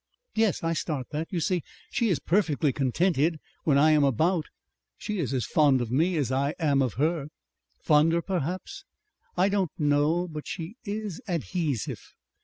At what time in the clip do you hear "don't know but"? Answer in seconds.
9.47-10.47